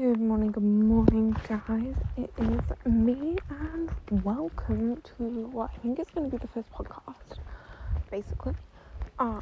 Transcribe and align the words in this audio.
Good 0.00 0.18
morning, 0.18 0.50
good 0.50 0.64
morning, 0.64 1.36
guys. 1.48 1.94
It 2.16 2.28
is 2.36 2.62
me, 2.84 3.36
and 3.48 3.88
welcome 4.24 5.00
to 5.16 5.22
what 5.52 5.70
I 5.72 5.78
think 5.82 6.00
is 6.00 6.06
going 6.12 6.28
to 6.28 6.36
be 6.36 6.40
the 6.40 6.48
first 6.48 6.68
podcast. 6.72 7.38
Basically, 8.10 8.54
I 9.20 9.38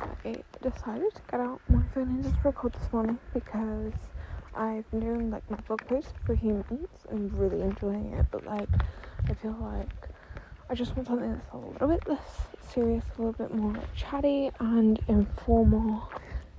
decided 0.60 1.14
to 1.14 1.22
get 1.30 1.40
out 1.40 1.62
my 1.70 1.80
phone 1.94 2.08
and 2.08 2.22
just 2.22 2.36
record 2.44 2.74
this 2.74 2.92
morning 2.92 3.18
because 3.32 3.94
I've 4.54 4.88
been 4.90 5.00
doing 5.00 5.30
like 5.30 5.50
my 5.50 5.56
blog 5.66 5.80
posts 5.88 6.12
for 6.26 6.36
months 6.42 7.06
and 7.08 7.32
really 7.32 7.62
enjoying 7.62 8.12
it, 8.12 8.26
but 8.30 8.44
like, 8.44 8.68
I 9.30 9.32
feel 9.32 9.56
like 9.58 9.88
I 10.68 10.74
just 10.74 10.94
want 10.94 11.08
something 11.08 11.32
that's 11.32 11.50
a 11.54 11.56
little 11.56 11.88
bit 11.88 12.06
less 12.06 12.48
serious, 12.60 13.04
a 13.16 13.22
little 13.22 13.32
bit 13.32 13.54
more 13.54 13.74
chatty 13.96 14.50
and 14.60 15.00
informal 15.08 16.10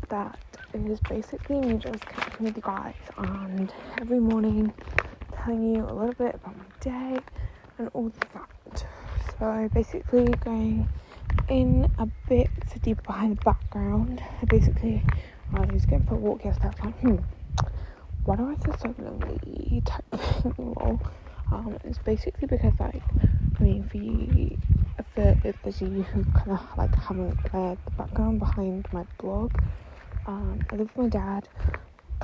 that 0.10 0.40
is 0.74 1.00
basically 1.02 1.60
me 1.60 1.78
just 1.78 2.04
connecting 2.34 2.46
with 2.46 2.56
you 2.56 2.62
guys 2.62 2.96
and 3.18 3.74
every 4.00 4.20
morning 4.20 4.74
telling 5.36 5.76
you 5.76 5.86
a 5.88 5.94
little 5.94 6.14
bit 6.14 6.36
about 6.36 6.58
my 6.58 6.66
day 6.80 7.20
and 7.78 7.90
all 7.94 8.12
that. 8.34 8.86
So 9.40 9.70
basically 9.74 10.36
going 10.44 10.88
in 11.48 11.88
a 11.98 12.08
bit 12.28 12.52
deeper 12.82 13.02
behind 13.04 13.38
the 13.38 13.42
background. 13.44 14.22
Basically 14.48 15.04
I 15.52 15.62
was 15.64 15.86
going 15.86 16.04
for 16.04 16.16
a 16.16 16.18
walk 16.18 16.46
yesterday. 16.46 16.74
Like, 16.84 17.00
hmm, 17.00 17.18
why 18.24 18.36
do 18.36 18.50
I 18.52 18.56
feel 18.56 18.74
so 18.78 18.96
lonely 18.98 19.82
type 19.86 20.06
thing? 20.12 20.54
well, 20.58 21.02
um, 21.52 21.78
it's 21.84 22.00
basically 22.00 22.48
because 22.48 22.74
like 22.80 23.04
I 23.60 23.64
mean 23.64 23.84
for 23.84 23.98
you 23.98 24.58
for 25.14 25.36
if 25.44 25.62
there's 25.62 25.82
you 25.82 26.04
who 26.04 26.26
kind 26.34 26.52
of 26.58 26.78
like 26.78 26.96
haven't 26.96 27.38
read 27.52 27.78
the 27.86 27.92
background 27.92 28.40
behind 28.40 28.88
my 28.92 29.04
blog 29.18 29.52
um, 30.26 30.64
I 30.72 30.76
live 30.76 30.90
with 30.96 31.04
my 31.04 31.10
dad, 31.10 31.50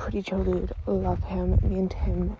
pretty 0.00 0.22
chill 0.22 0.42
dude, 0.42 0.72
love 0.86 1.22
him. 1.24 1.58
Me 1.62 1.78
and 1.78 1.92
him, 1.92 2.34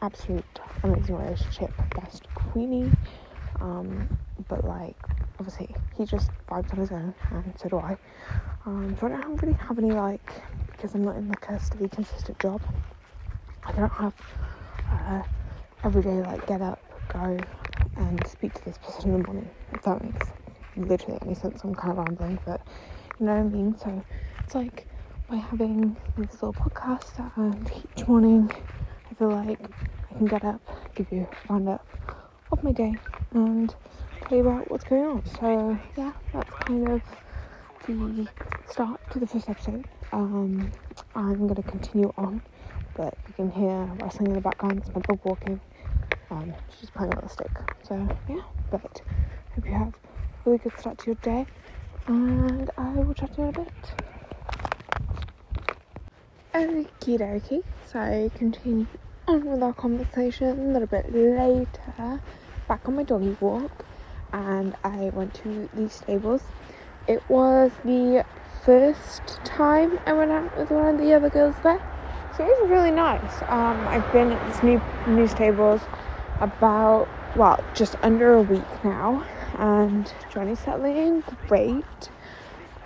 absolute 0.00 0.60
amazing 0.84 1.16
relationship, 1.16 1.72
best 1.92 2.28
queenie. 2.34 2.94
Um, 3.58 4.08
but 4.48 4.64
like, 4.64 4.96
obviously, 5.40 5.74
he 5.96 6.04
just 6.06 6.30
vibes 6.48 6.72
on 6.72 6.78
his 6.78 6.92
own, 6.92 7.12
and 7.30 7.52
so 7.58 7.68
do 7.68 7.78
I. 7.80 7.96
Um, 8.64 8.96
so 8.98 9.06
I 9.06 9.10
don't 9.10 9.42
really 9.42 9.56
have 9.58 9.76
any 9.78 9.92
like, 9.92 10.40
because 10.70 10.94
I'm 10.94 11.04
not 11.04 11.16
in 11.16 11.28
like 11.28 11.48
a 11.48 11.58
steady, 11.58 11.88
consistent 11.88 12.38
job. 12.38 12.62
I 13.64 13.72
don't 13.72 13.92
have 13.92 14.14
uh, 14.92 15.22
every 15.84 16.02
day 16.02 16.22
like 16.22 16.46
get 16.46 16.62
up, 16.62 16.80
go, 17.12 17.44
and 17.96 18.24
speak 18.24 18.54
to 18.54 18.64
this 18.64 18.78
person 18.78 19.06
in 19.06 19.12
the 19.14 19.18
morning. 19.18 19.50
If 19.72 19.82
that 19.82 20.00
makes 20.04 20.32
literally 20.76 21.18
any 21.22 21.34
sense, 21.34 21.62
I'm 21.64 21.74
kind 21.74 21.90
of 21.90 21.98
rambling, 21.98 22.38
but 22.46 22.60
you 23.18 23.26
know 23.26 23.34
what 23.34 23.40
I 23.46 23.48
mean. 23.50 23.76
So 23.76 24.04
it's 24.44 24.54
like 24.54 24.86
by 25.30 25.36
having 25.36 25.96
this 26.16 26.32
little 26.34 26.52
podcast 26.54 27.12
and 27.36 27.70
each 27.96 28.06
morning 28.08 28.50
I 29.10 29.14
feel 29.14 29.30
like 29.30 29.60
I 30.10 30.14
can 30.18 30.28
get 30.28 30.44
up, 30.44 30.60
give 30.96 31.06
you 31.12 31.22
a 31.48 31.52
roundup 31.52 31.86
of 32.50 32.62
my 32.64 32.72
day 32.72 32.98
and 33.32 33.74
tell 34.22 34.36
you 34.38 34.46
about 34.46 34.70
what's 34.70 34.84
going 34.84 35.04
on. 35.04 35.24
So 35.24 35.78
yeah, 35.96 36.12
that's 36.32 36.56
kind 36.56 36.84
of 36.84 37.02
the 37.86 38.28
start 38.66 39.00
to 39.10 39.20
the 39.20 39.26
first 39.26 39.48
episode. 39.48 39.84
Um, 40.12 40.72
I'm 41.14 41.46
gonna 41.46 41.62
continue 41.62 42.12
on, 42.16 42.42
but 42.94 43.14
you 43.28 43.34
can 43.34 43.50
hear 43.50 43.84
rustling 43.94 44.30
in 44.30 44.34
the 44.34 44.40
background. 44.40 44.82
It's 44.84 44.94
my 44.94 45.00
dog 45.02 45.20
walking. 45.24 45.60
Um, 46.30 46.54
she's 46.78 46.90
playing 46.90 47.14
with 47.14 47.24
a 47.24 47.28
stick. 47.28 47.52
So 47.82 48.08
yeah, 48.28 48.42
but 48.70 49.02
hope 49.54 49.66
you 49.66 49.72
have 49.74 49.94
a 50.04 50.10
really 50.44 50.58
good 50.58 50.78
start 50.78 50.98
to 50.98 51.06
your 51.06 51.18
day, 51.22 51.46
and 52.06 52.70
I 52.76 52.94
will 52.94 53.14
chat 53.14 53.32
to 53.34 53.42
you 53.42 53.44
in 53.44 53.50
a 53.50 53.52
bit. 53.64 53.94
Okie 56.52 57.16
dokie, 57.16 57.62
so 57.86 58.28
continue 58.34 58.84
on 59.28 59.44
with 59.44 59.62
our 59.62 59.72
conversation 59.72 60.48
a 60.48 60.72
little 60.72 60.88
bit 60.88 61.14
later. 61.14 62.20
Back 62.66 62.88
on 62.88 62.96
my 62.96 63.04
doggy 63.04 63.36
walk, 63.38 63.84
and 64.32 64.74
I 64.82 65.10
went 65.14 65.32
to 65.44 65.68
the 65.74 65.88
stables. 65.88 66.42
It 67.06 67.22
was 67.28 67.70
the 67.84 68.24
first 68.64 69.22
time 69.44 70.00
I 70.06 70.12
went 70.12 70.32
out 70.32 70.58
with 70.58 70.72
one 70.72 70.96
of 70.96 71.00
the 71.00 71.14
other 71.14 71.30
girls 71.30 71.54
there, 71.62 71.80
so 72.36 72.42
it 72.44 72.60
was 72.62 72.68
really 72.68 72.90
nice. 72.90 73.42
Um, 73.42 73.86
I've 73.86 74.12
been 74.12 74.32
at 74.32 74.44
this 74.48 74.60
new 74.64 74.82
new 75.06 75.28
stables 75.28 75.82
about 76.40 77.06
well, 77.36 77.62
just 77.76 77.94
under 78.02 78.34
a 78.34 78.42
week 78.42 78.84
now, 78.84 79.24
and 79.56 80.12
Johnny's 80.32 80.58
settling 80.58 80.96
in 80.96 81.24
great. 81.46 82.10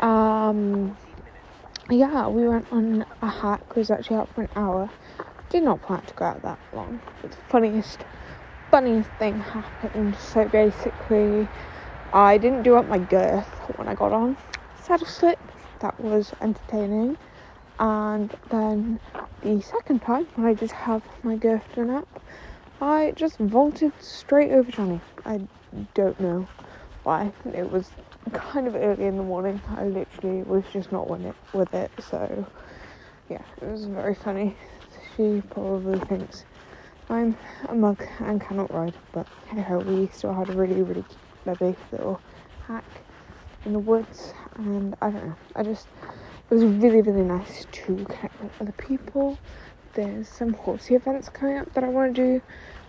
Um, 0.01 0.99
yeah, 1.91 2.29
we 2.29 2.49
went 2.49 2.67
on 2.73 3.05
a 3.21 3.27
hike. 3.27 3.77
We 3.77 3.81
was 3.81 3.91
actually 3.91 4.17
out 4.17 4.35
for 4.35 4.43
an 4.43 4.49
hour. 4.57 4.89
Did 5.51 5.65
not 5.65 5.83
plan 5.83 6.01
to 6.03 6.15
go 6.15 6.25
out 6.25 6.43
that 6.43 6.59
long. 6.73 7.01
But 7.21 7.33
the 7.33 7.37
funniest, 7.49 8.05
funniest 8.71 9.11
thing 9.13 9.39
happened. 9.41 10.17
So 10.17 10.49
basically, 10.49 11.47
I 12.13 12.39
didn't 12.39 12.63
do 12.63 12.77
up 12.77 12.89
my 12.89 12.99
girth 12.99 13.49
when 13.77 13.89
I 13.89 13.95
got 13.95 14.13
on. 14.13 14.37
Saddle 14.83 15.07
slip. 15.07 15.39
That 15.81 16.01
was 16.01 16.33
entertaining. 16.41 17.19
And 17.79 18.35
then 18.51 19.01
the 19.43 19.61
second 19.61 20.01
time, 20.01 20.27
when 20.37 20.47
I 20.47 20.55
did 20.55 20.71
have 20.71 21.03
my 21.23 21.37
girth 21.37 21.65
done 21.75 21.91
up, 21.91 22.23
I 22.81 23.13
just 23.17 23.37
vaulted 23.39 23.93
straight 24.01 24.53
over 24.53 24.71
Johnny. 24.71 25.01
I 25.27 25.41
don't 25.93 26.19
know 26.21 26.49
why. 27.03 27.33
It 27.55 27.71
was 27.71 27.91
kind 28.33 28.67
of 28.67 28.75
early 28.75 29.07
in 29.07 29.17
the 29.17 29.23
morning. 29.23 29.61
I 29.77 29.85
literally 29.85 30.43
was 30.43 30.65
just 30.73 30.93
not 30.93 31.09
with 31.09 31.75
it. 31.75 31.91
So 32.01 32.47
yeah, 33.29 33.43
it 33.61 33.69
was 33.71 33.87
very 33.87 34.15
funny. 34.15 34.57
She 35.17 35.43
probably 35.51 35.99
thinks 36.01 36.45
I'm 37.09 37.37
a 37.69 37.75
mug 37.75 38.03
and 38.21 38.41
cannot 38.41 38.73
ride, 38.73 38.95
but 39.13 39.27
hey 39.49 39.63
ho, 39.63 39.79
we 39.79 40.09
still 40.09 40.33
had 40.33 40.49
a 40.51 40.53
really, 40.53 40.83
really 40.83 41.05
lovely 41.45 41.77
little 41.93 42.21
hack 42.67 42.85
in 43.65 43.73
the 43.73 43.79
woods, 43.79 44.33
and 44.57 44.95
I 45.01 45.11
don't 45.11 45.27
know. 45.27 45.37
I 45.57 45.63
just 45.63 45.89
it 46.51 46.55
was 46.55 46.65
really, 46.65 47.03
really 47.03 47.25
nice 47.25 47.67
to 47.71 48.05
connect 48.09 48.41
with 48.43 48.53
other 48.61 48.73
people. 48.73 49.39
There's 49.95 50.29
some 50.29 50.53
horsey 50.55 50.95
events 50.95 51.29
coming 51.29 51.59
up 51.59 51.73
that 51.75 51.85
I 51.85 51.89
want 51.89 52.15
to 52.15 52.23
do, 52.23 52.43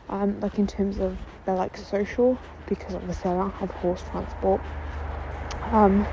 um, 0.09 0.39
like 0.39 0.57
in 0.59 0.67
terms 0.67 0.99
of 0.99 1.17
they're 1.45 1.55
like 1.55 1.77
social 1.77 2.37
because 2.67 2.95
obviously 2.95 3.31
I 3.31 3.35
don't 3.35 3.53
have 3.55 3.71
horse 3.71 4.03
transport 4.03 4.61
um, 5.71 6.07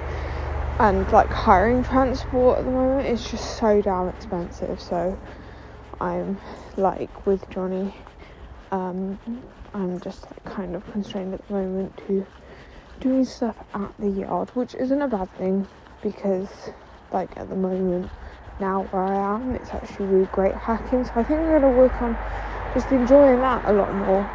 and 0.81 1.11
like 1.13 1.33
hiring 1.33 1.85
transport 1.85 2.59
at 2.59 2.65
the 2.65 2.71
moment 2.71 3.07
is 3.07 3.31
just 3.31 3.59
so 3.59 3.81
damn 3.83 4.09
expensive. 4.09 4.81
So 4.81 5.19
I'm 6.01 6.39
like 6.77 7.27
with 7.27 7.49
Johnny, 7.51 7.95
um, 8.71 9.19
I'm 9.75 10.01
just 10.01 10.25
like 10.31 10.45
kind 10.45 10.75
of 10.75 10.85
constrained 10.93 11.35
at 11.35 11.47
the 11.47 11.55
moment 11.55 11.97
to 12.09 12.27
doing 13.01 13.25
stuff 13.25 13.57
at 13.75 13.93
the 13.99 14.09
yard, 14.09 14.51
which 14.51 14.75
isn't 14.75 15.03
a 15.03 15.09
bad 15.09 15.33
thing 15.35 15.67
because 16.03 16.71
like 17.13 17.37
at 17.37 17.49
the 17.49 17.57
moment 17.57 18.11
now 18.59 18.83
where 18.91 19.05
I 19.05 19.35
am, 19.37 19.55
it's 19.55 19.71
actually 19.71 20.07
really 20.07 20.27
great 20.27 20.55
hacking. 20.57 21.05
So 21.05 21.13
I 21.17 21.23
think 21.25 21.41
I'm 21.41 21.51
gonna 21.53 21.71
work 21.71 22.01
on 22.03 22.17
just 22.73 22.91
enjoying 22.91 23.41
that 23.41 23.63
a 23.65 23.73
lot 23.73 23.95
more. 23.95 24.31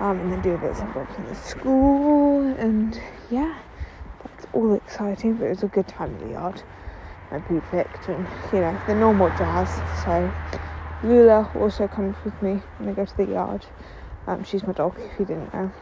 Um, 0.00 0.18
and 0.18 0.32
then 0.32 0.40
do 0.40 0.54
a 0.54 0.58
bit 0.58 0.76
of 0.80 0.96
work 0.96 1.16
in 1.16 1.26
the 1.28 1.34
school 1.36 2.42
and 2.58 3.00
yeah 3.30 3.56
all 4.52 4.74
exciting, 4.74 5.34
but 5.34 5.46
it 5.46 5.50
was 5.50 5.62
a 5.62 5.68
good 5.68 5.88
time 5.88 6.14
in 6.16 6.28
the 6.28 6.34
yard. 6.34 6.62
My 7.30 7.38
poo 7.38 7.62
picked 7.70 8.08
and, 8.08 8.26
you 8.52 8.60
know, 8.60 8.78
the 8.86 8.94
normal 8.94 9.28
jazz. 9.30 9.80
So 10.04 10.32
Lula 11.02 11.50
also 11.56 11.88
comes 11.88 12.16
with 12.24 12.40
me 12.42 12.62
when 12.78 12.90
I 12.90 12.92
go 12.92 13.04
to 13.04 13.16
the 13.16 13.24
yard. 13.26 13.66
Um, 14.26 14.44
she's 14.44 14.66
my 14.66 14.72
dog, 14.72 14.96
if 14.98 15.18
you 15.18 15.24
didn't 15.24 15.52
know. 15.52 15.72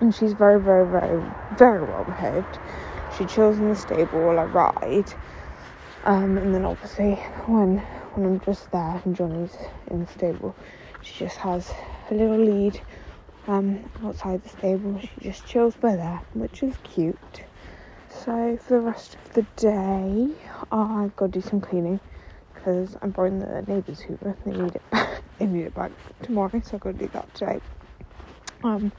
And 0.00 0.14
she's 0.14 0.32
very, 0.32 0.60
very, 0.60 0.86
very, 0.86 1.22
very 1.56 1.84
well 1.84 2.04
behaved. 2.04 2.58
She 3.16 3.24
chills 3.24 3.58
in 3.58 3.68
the 3.68 3.76
stable 3.76 4.20
while 4.20 4.38
I 4.38 4.44
ride. 4.44 5.12
Um, 6.04 6.38
and 6.38 6.54
then 6.54 6.64
obviously 6.64 7.14
when 7.46 7.78
when 8.14 8.26
I'm 8.26 8.40
just 8.40 8.70
there 8.70 9.02
and 9.04 9.14
Johnny's 9.14 9.56
in 9.90 10.04
the 10.04 10.06
stable, 10.06 10.54
she 11.02 11.24
just 11.24 11.36
has 11.36 11.72
a 12.10 12.14
little 12.14 12.38
lead 12.38 12.80
um, 13.46 13.90
outside 14.04 14.42
the 14.42 14.48
stable. 14.48 14.98
She 15.00 15.10
just 15.20 15.46
chills 15.46 15.74
by 15.74 15.96
there, 15.96 16.22
which 16.34 16.62
is 16.62 16.74
cute. 16.82 17.44
So 18.24 18.56
for 18.56 18.74
the 18.74 18.80
rest 18.80 19.14
of 19.14 19.34
the 19.34 19.42
day, 19.56 20.28
I've 20.72 21.14
got 21.16 21.32
to 21.32 21.40
do 21.40 21.40
some 21.40 21.60
cleaning 21.60 22.00
because 22.54 22.96
I'm 23.02 23.10
borrowing 23.10 23.38
the 23.40 23.62
neighbour's 23.62 24.00
Hoover. 24.00 24.36
They 24.44 24.52
need 24.52 24.74
it 24.74 24.90
back. 24.90 25.22
they 25.38 25.46
need 25.46 25.66
it 25.66 25.74
back 25.74 25.92
tomorrow, 26.22 26.60
so 26.64 26.74
I've 26.74 26.80
got 26.80 26.92
to 26.92 26.98
do 26.98 27.08
that 27.12 27.34
today. 27.34 27.60
Um, 28.64 28.90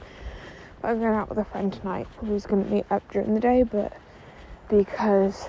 I'm 0.82 1.00
going 1.00 1.14
out 1.14 1.28
with 1.28 1.38
a 1.38 1.44
friend 1.44 1.72
tonight 1.72 2.06
who's 2.18 2.46
going 2.46 2.64
to 2.64 2.70
meet 2.70 2.86
up 2.90 3.02
during 3.12 3.34
the 3.34 3.40
day, 3.40 3.64
but 3.64 3.92
because 4.68 5.48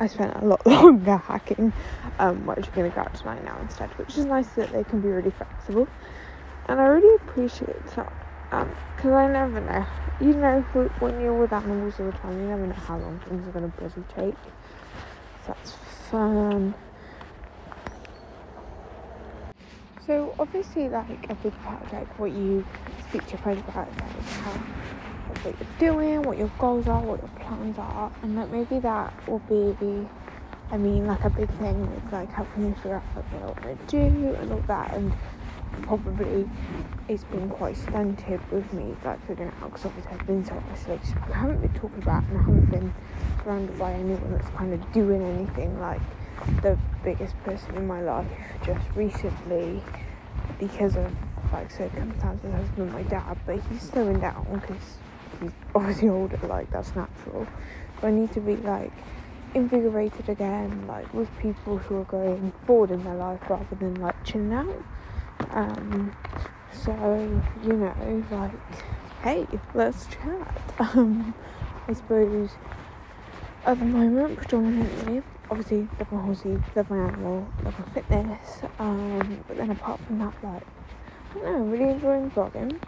I 0.00 0.06
spent 0.06 0.34
a 0.42 0.44
lot 0.44 0.66
longer 0.66 1.18
hacking, 1.18 1.72
um, 2.18 2.46
we're 2.46 2.54
actually 2.54 2.72
going 2.72 2.90
to 2.90 2.94
go 2.94 3.02
out 3.02 3.14
tonight 3.14 3.44
now 3.44 3.58
instead, 3.60 3.90
which 3.98 4.16
is 4.16 4.24
nice 4.24 4.48
that 4.54 4.72
they 4.72 4.82
can 4.82 5.00
be 5.00 5.08
really 5.08 5.30
flexible. 5.30 5.86
And 6.66 6.80
I 6.80 6.84
really 6.84 7.14
appreciate 7.16 7.84
that 7.96 8.12
because 8.50 9.04
um, 9.04 9.14
I 9.14 9.30
never 9.30 9.60
know. 9.60 9.86
You 10.20 10.32
know, 10.32 10.60
when 11.00 11.20
you're 11.20 11.34
with 11.34 11.52
animals 11.52 11.94
all 11.98 12.06
the 12.06 12.12
time, 12.12 12.40
you 12.40 12.46
never 12.46 12.66
know 12.66 12.72
how 12.74 12.98
long 12.98 13.18
things 13.28 13.46
are 13.48 13.52
going 13.52 13.70
to 13.70 13.76
bloody 13.78 14.02
take. 14.14 14.36
So 15.44 15.48
that's 15.48 15.72
fun. 16.10 16.74
So 20.06 20.34
obviously, 20.38 20.88
like 20.88 21.30
a 21.30 21.34
big 21.36 21.54
part 21.62 21.82
of 21.82 21.92
like 21.92 22.18
what 22.18 22.30
you 22.32 22.64
speak 23.08 23.24
to 23.24 23.30
your 23.30 23.38
friends 23.40 23.62
about 23.66 23.88
is 23.88 23.96
like 23.96 24.22
how 24.26 24.52
like, 24.52 25.44
what 25.44 25.56
you're 25.58 25.78
doing, 25.78 26.22
what 26.22 26.38
your 26.38 26.50
goals 26.58 26.86
are, 26.86 27.00
what 27.00 27.20
your 27.20 27.30
plans 27.40 27.78
are, 27.78 28.12
and 28.22 28.36
like 28.36 28.50
maybe 28.50 28.78
that 28.80 29.12
will 29.26 29.40
be, 29.40 30.06
I 30.70 30.76
mean, 30.76 31.06
like 31.06 31.24
a 31.24 31.30
big 31.30 31.50
thing 31.58 31.82
is 32.06 32.12
like 32.12 32.30
helping 32.30 32.66
you 32.66 32.74
figure 32.76 32.96
out 32.96 33.02
like, 33.16 33.24
what 33.32 33.40
you 33.40 33.68
want 33.70 33.88
to 33.88 34.10
do 34.10 34.34
and 34.34 34.52
all 34.52 34.62
that, 34.68 34.94
and 34.94 35.12
probably 35.82 36.48
it's 37.08 37.24
been 37.24 37.48
quite 37.48 37.76
stunted 37.76 38.40
with 38.50 38.72
me 38.72 38.96
like 39.04 39.24
figuring 39.26 39.52
out 39.60 39.70
because 39.70 39.84
obviously 39.84 40.12
I've 40.12 40.26
been 40.26 40.44
so 40.44 40.62
isolated. 40.70 41.14
I 41.32 41.38
haven't 41.38 41.60
been 41.60 41.72
talking 41.72 41.98
about 41.98 42.24
and 42.28 42.38
I 42.38 42.40
haven't 42.42 42.70
been 42.70 42.92
surrounded 43.42 43.78
by 43.78 43.92
anyone 43.92 44.32
that's 44.32 44.48
kind 44.50 44.72
of 44.72 44.92
doing 44.92 45.22
anything. 45.22 45.78
Like 45.78 46.02
the 46.62 46.78
biggest 47.02 47.38
person 47.44 47.74
in 47.74 47.86
my 47.86 48.00
life 48.00 48.30
just 48.62 48.88
recently 48.94 49.82
because 50.58 50.96
of 50.96 51.12
like 51.52 51.70
circumstances 51.70 52.52
has 52.52 52.70
been 52.70 52.90
my 52.90 53.02
dad 53.02 53.36
but 53.46 53.56
he's 53.68 53.82
slowing 53.82 54.18
down 54.20 54.60
because 54.60 54.98
he's 55.40 55.52
obviously 55.74 56.08
older 56.08 56.38
like 56.42 56.70
that's 56.70 56.96
natural. 56.96 57.46
So 58.00 58.06
I 58.06 58.10
need 58.10 58.32
to 58.32 58.40
be 58.40 58.56
like 58.56 58.92
invigorated 59.54 60.28
again 60.28 60.86
like 60.86 61.12
with 61.12 61.36
people 61.38 61.78
who 61.78 61.96
are 61.96 62.04
going 62.04 62.52
forward 62.66 62.90
in 62.90 63.04
their 63.04 63.14
life 63.14 63.40
rather 63.48 63.74
than 63.76 63.94
like 63.96 64.16
chilling 64.24 64.52
out 64.52 64.84
um, 65.50 66.12
so, 66.72 67.42
you 67.64 67.76
know, 67.76 68.24
like, 68.30 68.52
hey, 69.22 69.46
let's 69.74 70.06
chat. 70.06 70.60
Um, 70.78 71.34
I 71.88 71.92
suppose 71.92 72.56
at 73.66 73.78
the 73.78 73.84
moment, 73.84 74.36
predominantly, 74.36 75.22
obviously, 75.50 75.88
love 75.98 76.12
my 76.12 76.22
horsey, 76.22 76.60
love 76.74 76.90
my 76.90 76.98
animal, 76.98 77.52
love 77.64 77.78
my 77.78 77.84
fitness. 77.86 78.62
Um, 78.78 79.44
but 79.46 79.56
then 79.56 79.70
apart 79.70 80.00
from 80.06 80.18
that, 80.18 80.34
like, 80.42 80.62
I 81.30 81.34
don't 81.34 81.44
know, 81.44 81.54
I'm 81.64 81.70
really 81.70 81.90
enjoying 81.90 82.30
vlogging. 82.30 82.80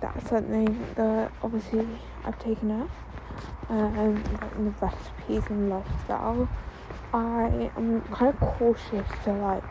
That's 0.00 0.28
something 0.28 0.86
that 0.96 1.32
obviously 1.42 2.00
I've 2.24 2.38
taken 2.38 2.70
up. 2.70 2.90
Um, 3.70 4.22
like 4.42 4.52
in 4.56 4.66
the 4.66 4.74
recipes 4.80 5.44
and 5.48 5.70
lifestyle. 5.70 6.48
I 7.14 7.70
am 7.76 8.02
kind 8.12 8.34
of 8.34 8.40
cautious 8.40 9.08
to 9.24 9.32
like 9.32 9.62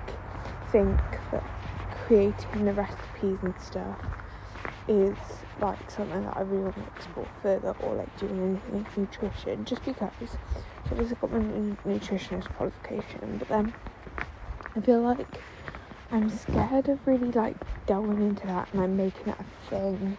think 0.72 0.98
that 1.32 1.44
creating 2.06 2.66
the 2.66 2.74
recipes 2.74 3.40
and 3.42 3.60
stuff 3.60 3.98
is 4.88 5.16
like 5.60 5.90
something 5.90 6.24
that 6.26 6.36
I 6.36 6.42
really 6.42 6.64
want 6.64 6.76
to 6.76 6.92
explore 6.98 7.30
further 7.42 7.74
or 7.80 7.96
like 7.96 8.18
doing 8.18 8.42
anything 8.44 8.84
with 8.84 8.98
nutrition 8.98 9.64
just 9.64 9.86
because. 9.86 10.12
So 10.22 10.38
obviously 10.92 11.16
got 11.16 11.32
my 11.32 11.40
nutritionist 11.40 12.50
qualification 12.50 13.38
but 13.38 13.48
then 13.48 13.74
I 14.76 14.82
feel 14.82 15.02
like 15.02 15.44
I'm 16.12 16.30
scared 16.30 16.90
of 16.90 17.08
really 17.08 17.32
like 17.32 17.56
delving 17.86 18.22
into 18.22 18.48
that 18.48 18.68
and 18.74 18.82
I'm 18.82 18.98
making 18.98 19.30
it 19.30 19.38
a 19.40 19.70
thing 19.70 20.18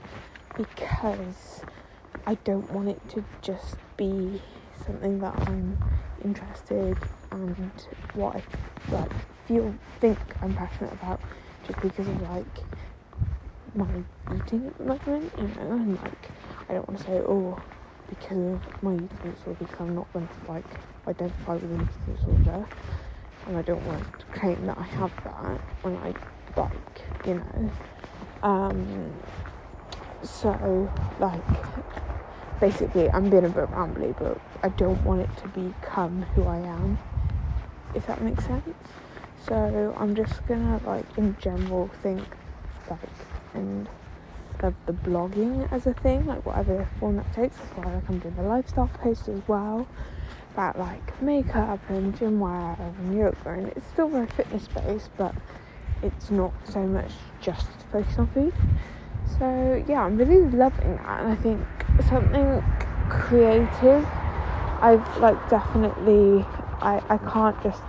because 0.57 1.65
I 2.27 2.37
don't 2.37 2.71
want 2.71 2.89
it 2.89 3.09
to 3.11 3.25
just 3.43 3.77
be 3.99 4.41
something 4.87 5.21
that 5.21 5.35
I'm 5.47 5.79
interested 6.25 6.97
and 7.31 7.71
what 8.15 8.37
I 8.37 8.43
like 8.91 9.11
feel 9.47 9.77
think 10.01 10.19
I'm 10.41 10.55
passionate 10.55 10.95
about 10.95 11.21
just 11.67 11.81
because 11.81 12.07
of 12.07 12.23
like 12.23 12.47
my 13.75 13.87
eating 14.35 14.67
at 14.67 14.79
the 14.79 14.85
moment, 14.85 15.33
you 15.39 15.49
know, 15.49 15.73
and 15.73 15.97
like 16.03 16.31
I 16.69 16.75
don't 16.75 16.89
want 16.89 17.01
to 17.01 17.07
say, 17.07 17.21
oh, 17.27 17.63
because 18.09 18.55
of 18.55 18.83
my 18.83 18.95
eating 18.95 19.09
disorder, 19.23 19.59
because 19.59 19.81
I'm 19.81 19.95
not 19.95 20.13
going 20.13 20.29
to 20.29 20.53
like 20.53 20.65
identify 21.07 21.55
with 21.55 21.65
an 21.65 21.89
eating 22.07 22.15
disorder, 22.17 22.67
and 23.47 23.57
I 23.57 23.63
don't 23.63 23.85
want 23.87 24.05
to 24.19 24.27
claim 24.27 24.67
that 24.67 24.79
I 24.79 24.83
have 24.85 25.13
that 25.25 25.61
when 25.83 25.97
I 25.97 26.15
like, 26.57 27.27
you 27.27 27.35
know. 27.35 27.71
Um, 28.43 29.13
so 30.23 30.91
like 31.19 31.43
basically, 32.61 33.11
I'm 33.11 33.31
being 33.31 33.45
a 33.45 33.49
bit 33.49 33.71
rambly, 33.71 34.17
but 34.19 34.41
I 34.63 34.69
don't 34.71 35.03
want 35.05 35.23
it 35.23 35.31
to 35.39 35.49
become 35.49 36.23
who 36.35 36.45
I 36.45 36.59
am, 36.59 36.99
if 37.95 38.07
that 38.07 38.23
makes 38.23 38.45
sense. 38.45 38.65
So 39.47 39.95
I'm 39.99 40.15
just 40.15 40.47
gonna 40.47 40.81
like 40.87 41.05
in 41.19 41.37
general 41.39 41.91
think 42.03 42.25
like 42.91 43.01
and 43.53 43.89
of 44.61 44.75
the 44.87 44.93
blogging 44.93 45.71
as 45.71 45.87
a 45.87 45.93
thing, 45.93 46.27
like 46.27 46.47
whatever 46.47 46.89
form 46.99 47.17
that 47.17 47.31
takes. 47.35 47.57
That's 47.57 47.77
why 47.77 47.93
like 47.93 48.09
I'm 48.09 48.19
doing 48.19 48.37
the 48.37 48.43
lifestyle 48.43 48.89
post 49.03 49.29
as 49.29 49.41
well 49.47 49.87
about 50.55 50.79
like 50.79 51.21
makeup 51.21 51.81
and 51.91 52.17
gym 52.17 52.41
wear 52.41 52.77
and 52.79 53.17
yoga 53.17 53.37
and 53.51 53.69
it's 53.69 53.87
still 53.89 54.09
very 54.09 54.29
fitness 54.29 54.69
based 54.69 55.11
but 55.19 55.35
it's 56.03 56.31
not 56.31 56.53
so 56.65 56.79
much 56.81 57.11
just 57.41 57.67
focused 57.93 58.19
on 58.19 58.29
food. 58.29 58.55
So 59.39 59.85
yeah, 59.87 60.03
I'm 60.05 60.17
really 60.17 60.49
loving 60.51 60.97
that 60.97 61.21
and 61.21 61.33
I 61.33 61.37
think 61.37 61.61
something 62.09 62.63
creative 63.11 64.07
I've 64.81 65.19
like 65.19 65.51
definitely 65.51 66.47
I, 66.81 67.03
I 67.09 67.19
can't 67.19 67.61
just 67.63 67.83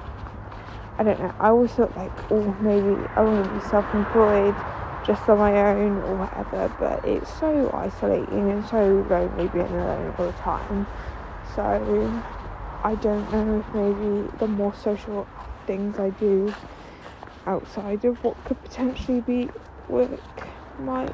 I 0.98 1.04
don't 1.04 1.20
know. 1.20 1.34
I 1.40 1.50
always 1.50 1.72
thought 1.72 1.96
like, 1.98 2.12
oh, 2.32 2.56
maybe 2.62 3.08
I 3.18 3.22
want 3.22 3.46
to 3.48 3.54
be 3.54 3.60
self-employed, 3.60 4.56
just 5.04 5.28
on 5.30 5.40
my 5.40 5.72
own 5.72 6.00
or 6.00 6.16
whatever. 6.16 6.70
But 6.80 7.04
it's 7.04 7.32
so 7.32 7.70
isolating 7.74 8.50
and 8.50 8.66
so 8.66 9.06
lonely 9.10 9.48
being 9.48 9.66
alone 9.66 10.16
all 10.18 10.28
the 10.28 10.32
time. 10.34 10.88
So 11.54 11.62
I 12.84 12.96
don't 12.96 13.32
know 13.32 13.60
if 13.60 13.76
maybe 13.76 14.30
the 14.38 14.48
more 14.48 14.74
social 14.74 15.28
things 15.68 16.00
I 16.00 16.12
do 16.12 16.54
outside 17.46 18.06
of 18.06 18.24
what 18.24 18.42
could 18.46 18.62
potentially 18.64 19.20
be 19.20 19.50
work 19.90 20.10
might 20.80 21.14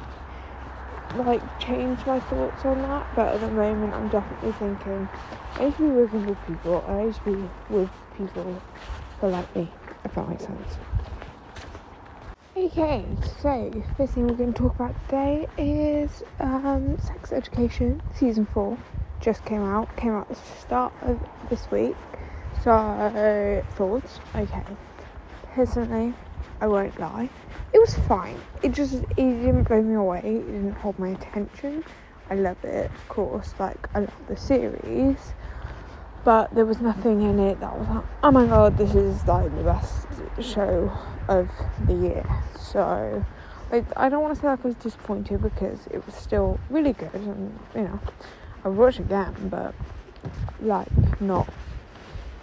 like 1.16 1.42
change 1.58 2.06
my 2.06 2.20
thoughts 2.20 2.64
on 2.64 2.82
that. 2.82 3.06
But 3.14 3.34
at 3.34 3.40
the 3.40 3.50
moment, 3.50 3.94
I'm 3.94 4.08
definitely 4.08 4.52
thinking 4.52 5.08
I 5.56 5.64
need 5.64 5.76
to 5.76 5.82
be 5.82 5.88
working 5.88 6.26
with 6.26 6.46
people. 6.46 6.84
I 6.88 7.04
need 7.04 7.14
to 7.14 7.20
be 7.24 7.50
with 7.68 7.90
people 8.16 8.62
like 9.28 9.54
me, 9.56 9.70
if 10.04 10.14
that 10.14 10.28
makes 10.28 10.44
sense. 10.44 10.76
Okay, 12.56 13.04
so 13.40 13.72
first 13.96 14.12
thing 14.12 14.26
we're 14.26 14.34
going 14.34 14.52
to 14.52 14.58
talk 14.58 14.74
about 14.74 14.94
today 15.08 15.46
is 15.56 16.22
um, 16.40 16.98
Sex 16.98 17.32
Education 17.32 18.02
season 18.14 18.46
four. 18.46 18.78
Just 19.20 19.44
came 19.44 19.62
out, 19.62 19.94
came 19.96 20.12
out 20.12 20.30
at 20.30 20.36
the 20.36 20.60
start 20.60 20.92
of 21.02 21.18
this 21.48 21.70
week. 21.70 21.96
So 22.62 23.64
thoughts, 23.76 24.20
okay. 24.34 24.62
Personally, 25.54 26.14
I 26.60 26.66
won't 26.66 26.98
lie, 27.00 27.28
it 27.72 27.78
was 27.78 27.94
fine. 28.06 28.38
It 28.62 28.72
just 28.72 28.94
it 28.94 29.16
didn't 29.16 29.64
blow 29.64 29.82
me 29.82 29.94
away. 29.94 30.18
It 30.18 30.46
didn't 30.46 30.72
hold 30.72 30.98
my 30.98 31.08
attention. 31.08 31.84
I 32.30 32.34
love 32.34 32.62
it, 32.64 32.90
of 32.90 33.08
course. 33.08 33.54
Like 33.58 33.88
I 33.94 34.00
love 34.00 34.14
the 34.28 34.36
series 34.36 35.32
but 36.24 36.54
there 36.54 36.64
was 36.64 36.80
nothing 36.80 37.22
in 37.22 37.38
it 37.38 37.60
that 37.60 37.76
was 37.76 37.88
like, 37.88 38.04
oh 38.22 38.30
my 38.30 38.46
god, 38.46 38.76
this 38.76 38.94
is 38.94 39.24
like 39.26 39.54
the 39.56 39.64
best 39.64 40.06
show 40.40 40.90
of 41.28 41.48
the 41.86 41.94
year. 41.94 42.24
So 42.58 43.24
I, 43.72 43.84
I 43.96 44.08
don't 44.08 44.22
want 44.22 44.34
to 44.34 44.40
say 44.40 44.46
like 44.46 44.64
I 44.64 44.68
was 44.68 44.76
disappointed 44.76 45.42
because 45.42 45.86
it 45.90 46.04
was 46.06 46.14
still 46.14 46.60
really 46.70 46.92
good 46.92 47.14
and 47.14 47.58
you 47.74 47.82
know 47.82 48.00
I 48.64 48.68
watch 48.68 48.98
again, 48.98 49.34
but 49.50 49.74
like 50.60 50.88
not 51.20 51.48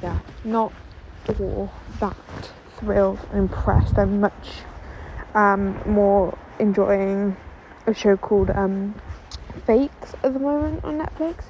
yeah 0.03 0.19
not 0.43 0.73
all 1.39 1.71
that 1.99 2.15
thrilled 2.77 3.19
and 3.31 3.49
impressed. 3.49 3.97
I'm 3.97 4.19
much 4.19 4.49
um, 5.35 5.79
more 5.85 6.37
enjoying 6.59 7.37
a 7.87 7.93
show 7.93 8.17
called 8.17 8.49
um, 8.49 8.95
Fakes 9.65 10.15
at 10.23 10.33
the 10.33 10.39
moment 10.39 10.83
on 10.83 10.99
Netflix 10.99 11.45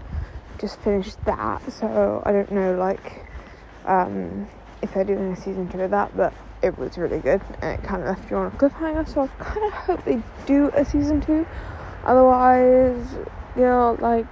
just 0.59 0.79
finished 0.81 1.23
that, 1.25 1.71
so 1.71 2.21
I 2.25 2.31
don't 2.31 2.51
know 2.51 2.75
like 2.75 3.25
um, 3.85 4.47
if 4.81 4.93
they're 4.93 5.03
doing 5.03 5.31
a 5.31 5.35
season 5.35 5.69
two 5.69 5.81
of 5.81 5.91
that, 5.91 6.15
but 6.15 6.33
it 6.61 6.77
was 6.77 6.97
really 6.97 7.19
good 7.19 7.41
and 7.61 7.79
it 7.79 7.83
kind 7.85 8.03
of 8.03 8.09
left 8.09 8.29
you 8.29 8.37
on 8.37 8.47
a 8.47 8.51
cliffhanger. 8.51 9.07
So 9.07 9.21
I 9.21 9.27
kind 9.43 9.65
of 9.65 9.73
hope 9.73 10.05
they 10.05 10.21
do 10.45 10.69
a 10.73 10.83
season 10.83 11.21
two. 11.21 11.47
Otherwise, 12.03 13.13
you 13.55 13.63
know, 13.63 13.97
like 13.99 14.25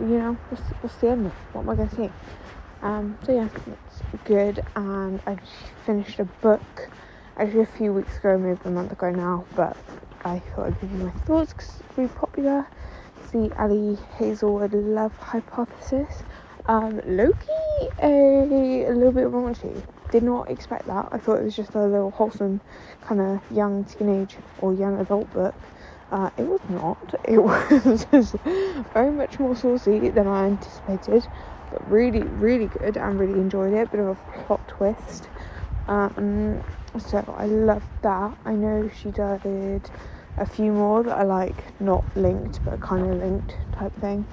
you 0.00 0.18
know, 0.18 0.38
what's, 0.48 0.62
what's 0.82 0.96
the 0.96 1.08
end? 1.10 1.30
What 1.52 1.62
am 1.62 1.70
I 1.70 1.74
gonna 1.74 1.96
see? 1.96 2.10
Um, 2.82 3.18
so 3.24 3.32
yeah, 3.32 3.48
it's 3.66 4.02
good, 4.24 4.62
and 4.76 5.20
I 5.26 5.36
finished 5.86 6.18
a 6.18 6.24
book 6.24 6.90
actually 7.36 7.62
a 7.62 7.66
few 7.66 7.92
weeks 7.92 8.18
ago, 8.18 8.36
maybe 8.36 8.58
a 8.64 8.70
month 8.70 8.92
ago 8.92 9.10
now, 9.10 9.44
but 9.56 9.76
I 10.24 10.40
thought 10.40 10.66
I'd 10.66 10.80
give 10.80 10.90
you 10.92 10.98
my 10.98 11.10
thoughts 11.10 11.52
because 11.52 11.80
it's 11.80 11.98
really 11.98 12.10
popular 12.10 12.66
the 13.32 13.50
Ali 13.58 13.98
Hazelwood 14.18 14.74
love 14.74 15.16
hypothesis. 15.16 16.22
Um, 16.66 17.00
Loki, 17.06 17.48
a, 18.00 18.86
a 18.86 18.92
little 18.92 19.12
bit 19.12 19.26
raunchy. 19.26 19.82
Did 20.10 20.22
not 20.22 20.50
expect 20.50 20.86
that. 20.86 21.08
I 21.10 21.18
thought 21.18 21.38
it 21.40 21.44
was 21.44 21.56
just 21.56 21.74
a 21.74 21.84
little 21.84 22.10
wholesome 22.10 22.60
kind 23.02 23.20
of 23.20 23.40
young 23.50 23.84
teenage 23.84 24.36
or 24.60 24.74
young 24.74 25.00
adult 25.00 25.32
book. 25.32 25.54
Uh, 26.10 26.30
it 26.36 26.42
was 26.42 26.60
not. 26.68 27.14
It 27.24 27.38
was 28.12 28.36
very 28.92 29.10
much 29.10 29.38
more 29.38 29.56
saucy 29.56 30.10
than 30.10 30.26
I 30.26 30.46
anticipated, 30.46 31.26
but 31.70 31.90
really, 31.90 32.20
really 32.20 32.66
good. 32.66 32.98
and 32.98 33.18
really 33.18 33.40
enjoyed 33.40 33.72
it. 33.72 33.90
Bit 33.90 34.00
of 34.00 34.08
a 34.08 34.44
plot 34.44 34.68
twist. 34.68 35.28
Um, 35.88 36.62
so 36.98 37.24
I 37.38 37.46
loved 37.46 37.86
that. 38.02 38.36
I 38.44 38.52
know 38.52 38.90
she 38.94 39.10
did 39.10 39.90
a 40.38 40.46
few 40.46 40.72
more 40.72 41.02
that 41.02 41.16
are 41.18 41.26
like 41.26 41.78
not 41.80 42.04
linked 42.16 42.64
but 42.64 42.80
kind 42.80 43.10
of 43.10 43.18
linked 43.18 43.56
type 43.72 43.92
thing. 44.00 44.26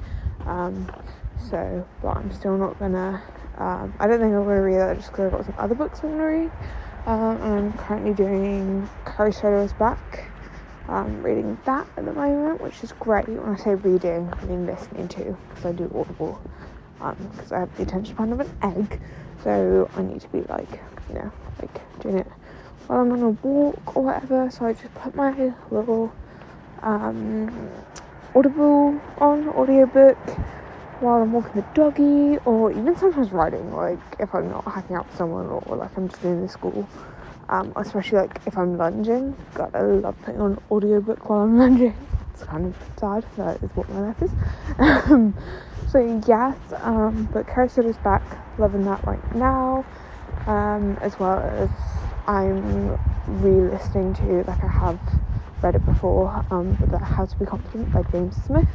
Um, 0.46 0.90
so, 1.50 1.88
but 2.02 2.18
I'm 2.18 2.32
still 2.32 2.58
not 2.58 2.78
gonna. 2.80 3.22
Um, 3.58 3.94
I 4.00 4.08
don't 4.08 4.20
think 4.20 4.34
I'm 4.34 4.44
gonna 4.44 4.62
read 4.62 4.78
that 4.78 4.98
just 4.98 5.12
because 5.12 5.26
I've 5.26 5.32
got 5.32 5.46
some 5.46 5.56
other 5.58 5.76
books 5.76 6.00
I'm 6.04 6.12
gonna 6.12 6.26
read. 6.26 6.52
Um, 7.06 7.42
I'm 7.42 7.74
currently 7.74 8.14
doing 8.14 8.90
Carrie 9.06 9.34
Soto's 9.34 9.74
Back. 9.74 10.32
Reading 11.22 11.56
that 11.66 11.88
at 11.98 12.06
the 12.06 12.14
moment, 12.14 12.60
which 12.60 12.84
is 12.84 12.94
great. 12.94 13.28
When 13.28 13.54
I 13.54 13.58
say 13.58 13.76
reading, 13.76 14.34
I 14.36 14.46
mean 14.46 14.66
listening 14.66 15.08
to, 15.10 15.38
because 15.48 15.66
I 15.66 15.72
do 15.72 15.84
Audible. 15.94 16.42
Because 16.98 17.52
um, 17.52 17.58
I 17.58 17.60
have 17.60 17.78
the 17.78 17.84
attention 17.84 18.16
span 18.16 18.34
of 18.34 18.40
an 18.40 18.50
egg, 18.64 19.00
so 19.44 19.88
I 19.96 20.02
need 20.02 20.20
to 20.22 20.28
be 20.30 20.42
like, 20.42 20.82
you 21.08 21.16
know, 21.16 21.32
like 21.62 22.02
doing 22.02 22.18
it 22.18 22.28
while 22.90 23.02
I'm 23.02 23.12
on 23.12 23.22
a 23.22 23.30
walk 23.30 23.96
or 23.96 24.04
whatever. 24.04 24.50
So 24.50 24.66
I 24.66 24.74
just 24.74 24.94
put 24.96 25.16
my 25.16 25.54
little 25.70 26.12
um, 26.82 27.70
Audible 28.34 29.00
on 29.20 29.48
audiobook 29.50 30.18
while 31.00 31.22
I'm 31.22 31.32
walking 31.32 31.54
the 31.54 31.66
doggy, 31.74 32.38
or 32.46 32.72
even 32.72 32.96
sometimes 32.98 33.32
riding, 33.32 33.74
like 33.74 34.00
if 34.20 34.34
I'm 34.34 34.50
not 34.50 34.66
hanging 34.72 34.96
out 34.96 35.08
with 35.08 35.16
someone 35.16 35.46
or, 35.46 35.76
like 35.78 35.96
I'm 35.96 36.10
just 36.10 36.22
doing 36.22 36.42
the 36.42 36.50
school. 36.50 36.88
Um, 37.48 37.74
especially 37.78 38.20
like 38.20 38.42
if 38.46 38.58
I'm 38.58 38.78
lunging. 38.78 39.36
God, 39.54 39.72
I 39.74 39.82
love 39.82 40.16
putting 40.24 40.42
on 40.42 40.62
audiobook 40.70 41.30
while 41.30 41.42
I'm 41.42 41.58
lunging. 41.60 41.96
It's 42.34 42.44
kind 42.44 42.66
of 42.66 42.76
sad, 43.00 43.26
that 43.38 43.64
is 43.64 43.70
what 43.76 43.90
my 43.90 44.02
life 44.02 44.22
is. 44.22 44.32
um, 44.80 45.34
so 45.88 46.24
yes, 46.28 46.58
um, 46.82 47.30
but 47.34 47.48
Carrie 47.48 47.68
is 47.68 47.98
back, 47.98 48.24
loving 48.60 48.84
that 48.86 49.06
right 49.08 49.36
now. 49.36 49.86
Um, 50.48 50.98
as 51.02 51.20
well 51.20 51.40
as 51.40 51.70
I'm 52.30 52.96
re-listening 53.42 54.14
to 54.14 54.44
like 54.44 54.64
I 54.64 54.68
have 54.68 55.00
read 55.64 55.74
it 55.74 55.84
before, 55.84 56.46
um, 56.52 56.76
How 56.76 57.26
to 57.26 57.40
Be 57.40 57.46
Confident 57.48 57.92
by 57.92 58.04
James 58.12 58.36
Smith. 58.46 58.68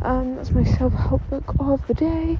Um, 0.00 0.36
that's 0.36 0.52
my 0.52 0.64
self-help 0.64 1.28
book 1.28 1.54
of 1.58 1.86
the 1.86 1.92
day, 1.92 2.38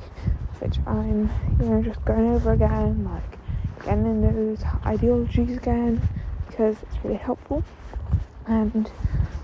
which 0.60 0.78
I'm, 0.86 1.30
you 1.60 1.66
know, 1.66 1.82
just 1.82 2.02
going 2.06 2.32
over 2.32 2.54
again, 2.54 3.04
like 3.04 3.84
getting 3.84 4.06
in 4.06 4.22
those 4.22 4.64
ideologies 4.86 5.58
again, 5.58 6.00
because 6.46 6.76
it's 6.80 7.04
really 7.04 7.18
helpful. 7.18 7.62
And 8.46 8.90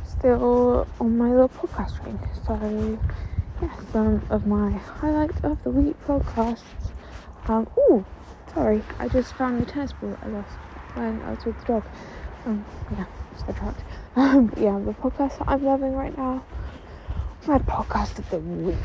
still 0.07 0.89
on 1.03 1.19
my 1.19 1.31
little 1.31 1.51
podcast 1.51 1.97
string. 1.97 2.19
So, 2.47 2.99
yeah, 3.61 3.79
some 3.93 4.23
of 4.31 4.47
my 4.47 4.71
highlight 4.71 5.45
of 5.45 5.63
the 5.65 5.71
week 5.71 6.03
podcasts. 6.07 6.63
Um, 7.47 7.69
oh, 7.77 8.07
sorry, 8.55 8.83
I 8.99 9.09
just 9.09 9.35
found 9.35 9.61
the 9.61 9.67
tennis 9.67 9.93
ball 9.93 10.17
I 10.23 10.29
lost 10.29 10.49
when 10.95 11.21
I 11.23 11.31
was 11.31 11.45
with 11.45 11.59
the 11.61 11.65
dog. 11.65 11.85
Um, 12.47 12.65
yeah, 12.97 13.07
sidetracked. 13.37 13.83
Um, 14.17 14.53
yeah, 14.57 14.79
the 14.79 14.93
podcast 14.93 15.39
that 15.39 15.49
I'm 15.49 15.65
loving 15.65 15.95
right 15.95 16.17
now 16.17 16.45
my 17.49 17.59
podcast 17.61 18.19
of 18.19 18.29
the 18.29 18.39
week. 18.39 18.77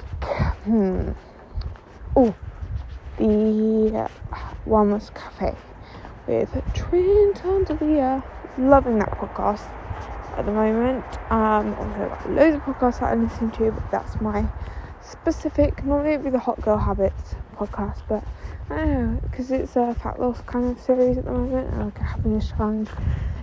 Hmm. 0.63 1.11
Oh, 2.15 2.33
the 3.17 4.09
Wellness 4.65 5.13
Cafe 5.13 5.53
with 6.27 6.49
Trent 6.73 7.43
Andalia. 7.43 8.23
Loving 8.57 8.99
that 8.99 9.11
podcast 9.11 9.67
at 10.37 10.45
the 10.45 10.51
moment. 10.53 11.03
Um, 11.29 11.73
also 11.73 12.07
got 12.07 12.31
loads 12.31 12.55
of 12.55 12.61
podcasts 12.61 13.01
that 13.01 13.11
I 13.11 13.15
listen 13.15 13.51
to, 13.51 13.71
but 13.71 13.91
that's 13.91 14.21
my 14.21 14.47
specific. 15.01 15.83
Normally 15.83 16.11
it'd 16.11 16.23
be 16.23 16.29
the 16.29 16.39
Hot 16.39 16.61
Girl 16.61 16.77
Habits 16.77 17.35
podcast, 17.57 18.01
but 18.07 18.23
Don't 18.69 19.13
know 19.13 19.19
because 19.23 19.51
it's 19.51 19.75
a 19.75 19.93
fat 19.95 20.19
loss 20.19 20.41
kind 20.41 20.75
of 20.75 20.83
series 20.83 21.17
at 21.17 21.25
the 21.25 21.31
moment, 21.31 21.77
like 21.77 21.99
a 21.99 22.03
happiness 22.03 22.49
challenge. 22.49 22.89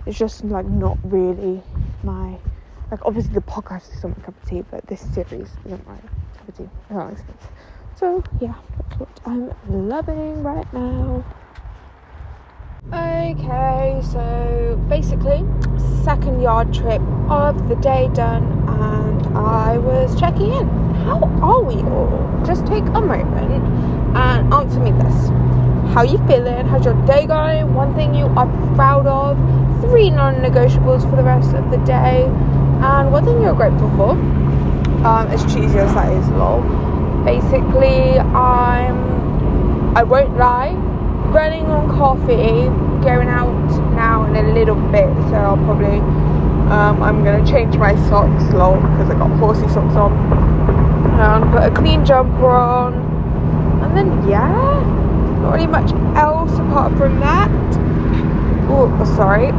It's 0.05 0.17
just 0.17 0.43
like 0.43 0.65
not 0.65 0.97
really 1.03 1.61
my 2.03 2.37
like 2.89 3.05
obviously 3.05 3.33
the 3.33 3.41
podcast 3.41 3.93
is 3.95 4.03
not 4.03 4.17
my 4.17 4.25
cup 4.25 4.35
of 4.41 4.49
tea, 4.49 4.63
but 4.69 4.85
this 4.87 5.01
series 5.01 5.49
isn't 5.65 5.87
my 5.87 5.97
cup 6.37 6.49
of 6.49 6.57
tea. 6.57 6.63
If 6.63 6.95
that 6.95 7.09
makes 7.09 7.21
sense. 7.21 7.43
So 7.95 8.23
yeah, 8.39 8.55
that's 8.77 8.99
what 8.99 9.09
I'm 9.25 9.51
loving 9.89 10.43
right 10.43 10.73
now. 10.73 11.23
Okay, 12.87 14.01
so 14.03 14.83
basically, 14.89 15.45
second 16.03 16.41
yard 16.41 16.73
trip 16.73 17.01
of 17.29 17.69
the 17.69 17.75
day 17.75 18.09
done, 18.13 18.43
and 18.67 19.37
I 19.37 19.77
was 19.77 20.19
checking 20.19 20.51
in. 20.51 20.67
How 21.05 21.21
are 21.41 21.61
we 21.63 21.75
all? 21.75 22.43
Just 22.45 22.65
take 22.65 22.83
a 22.83 23.01
moment 23.01 24.00
and 24.15 24.53
answer 24.53 24.79
me 24.79 24.91
this. 24.91 25.29
How 25.93 26.03
you 26.03 26.17
feeling? 26.27 26.65
How's 26.67 26.85
your 26.85 27.05
day 27.05 27.25
going? 27.25 27.73
One 27.73 27.93
thing 27.95 28.13
you 28.13 28.25
are 28.25 28.47
proud 28.75 29.07
of? 29.07 29.37
Three 29.81 30.09
non-negotiables 30.09 31.09
for 31.09 31.15
the 31.15 31.23
rest 31.23 31.53
of 31.53 31.69
the 31.71 31.77
day 31.77 32.29
and 32.81 33.11
one 33.11 33.23
thing 33.23 33.39
you're 33.41 33.53
grateful 33.53 33.89
for, 33.95 34.11
um, 35.05 35.27
as 35.27 35.43
cheesy 35.43 35.77
as 35.77 35.93
that 35.93 36.11
is, 36.11 36.27
lol. 36.29 36.61
Basically, 37.23 38.17
I'm, 38.17 39.95
I 39.95 40.01
won't 40.01 40.35
lie, 40.35 40.71
running 41.29 41.65
on 41.67 41.89
coffee, 41.89 42.65
going 43.03 43.27
out 43.29 43.53
now 43.93 44.25
in 44.25 44.35
a 44.35 44.53
little 44.53 44.75
bit, 44.89 45.13
so 45.29 45.35
I'll 45.35 45.57
probably, 45.57 45.99
um, 46.71 47.03
I'm 47.03 47.23
gonna 47.23 47.45
change 47.45 47.77
my 47.77 47.95
socks, 48.09 48.51
lol, 48.51 48.77
because 48.77 49.11
I 49.11 49.13
got 49.13 49.29
horsey 49.37 49.67
socks 49.69 49.95
on, 49.95 50.11
and 51.19 51.51
put 51.51 51.61
a 51.61 51.71
clean 51.71 52.03
jumper 52.03 52.49
on, 52.49 53.10
and 53.91 53.97
then 53.97 54.29
yeah, 54.29 54.49
not 55.41 55.53
really 55.53 55.67
much 55.67 55.91
else 56.15 56.53
apart 56.53 56.97
from 56.97 57.19
that. 57.19 57.51
Oh, 58.69 58.87
sorry 59.17 59.51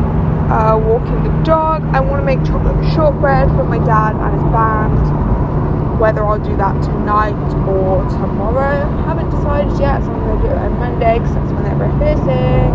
uh, 0.53 0.77
walking 0.77 1.23
the 1.25 1.33
dog. 1.45 1.83
I 1.97 2.01
want 2.01 2.21
to 2.21 2.27
make 2.27 2.45
chocolate 2.45 2.77
shortbread 2.93 3.49
for 3.57 3.65
my 3.65 3.79
dad 3.79 4.13
and 4.17 4.35
his 4.37 4.45
band. 4.53 5.99
Whether 5.99 6.25
I'll 6.25 6.39
do 6.39 6.57
that 6.57 6.77
tonight 6.83 7.37
or 7.65 8.05
tomorrow, 8.11 8.85
haven't 9.09 9.31
decided 9.31 9.73
yet. 9.81 10.03
So 10.05 10.11
I'm 10.13 10.21
going 10.21 10.43
to 10.43 10.49
do 10.49 10.53
it 10.53 10.59
on 10.59 10.73
Monday 10.79 11.19
because 11.19 11.35
that's 11.35 11.53
when 11.53 11.63
they're 11.65 11.89
rehearsing. 11.89 12.69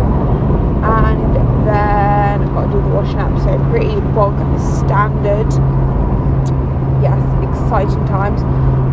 And 0.81 1.35
then 1.67 2.41
I've 2.41 2.53
got 2.55 2.65
to 2.65 2.71
do 2.71 2.81
the 2.81 2.89
washing 2.89 3.19
up. 3.19 3.37
So 3.45 3.53
pretty 3.69 3.99
bog 4.17 4.37
standard. 4.57 5.51
Yes, 7.03 7.21
exciting 7.45 8.05
times. 8.07 8.41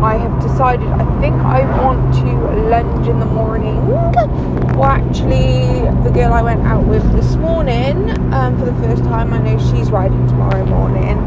I 0.05 0.17
have 0.17 0.39
decided 0.39 0.87
I 0.87 1.19
think 1.19 1.33
I 1.41 1.65
want 1.81 2.13
to 2.21 2.29
lunge 2.69 3.07
in 3.07 3.19
the 3.19 3.25
morning. 3.25 3.87
Well, 4.77 4.83
actually, 4.83 5.81
the 6.03 6.11
girl 6.13 6.31
I 6.31 6.43
went 6.43 6.61
out 6.61 6.85
with 6.85 7.01
this 7.13 7.35
morning 7.37 8.11
um, 8.31 8.55
for 8.59 8.65
the 8.65 8.73
first 8.85 9.03
time, 9.05 9.33
I 9.33 9.39
know 9.39 9.57
she's 9.57 9.89
riding 9.89 10.27
tomorrow 10.27 10.63
morning. 10.63 11.17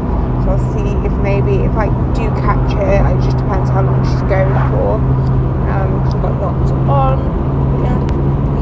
So 0.43 0.51
I'll 0.55 0.73
see 0.73 0.95
if 1.05 1.11
maybe 1.19 1.59
if 1.65 1.75
I 1.75 1.87
do 2.15 2.29
catch 2.39 2.71
her, 2.71 3.03
it 3.03 3.21
just 3.21 3.35
depends 3.35 3.69
how 3.69 3.83
long 3.83 3.99
she's 4.05 4.23
going 4.31 4.55
for. 4.71 4.95
Um, 5.75 6.05
she's 6.05 6.13
got 6.13 6.39
lots 6.39 6.71
on. 6.71 7.19
Yeah. 7.83 7.99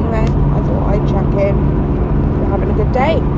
Anyway, 0.01 0.25
I 0.25 0.59
thought 0.65 0.97
I'd 0.97 1.05
check 1.13 1.29
in. 1.45 1.55
You're 2.41 2.49
having 2.49 2.71
a 2.71 2.73
good 2.73 2.91
day. 2.91 3.36